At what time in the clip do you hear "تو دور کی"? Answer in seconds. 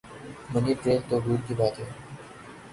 1.09-1.53